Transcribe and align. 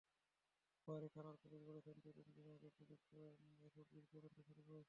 ওয়ারী 0.87 1.09
থানার 1.15 1.35
পুলিশ 1.43 1.61
বলেছে, 1.63 1.91
দু-তিন 1.95 2.27
দিন 2.35 2.45
আগে 2.47 2.69
পুলিশ 2.79 3.01
এসব 3.67 3.85
জিডির 3.91 4.05
তদন্ত 4.13 4.37
শুরু 4.39 4.61
করেছে। 4.61 4.79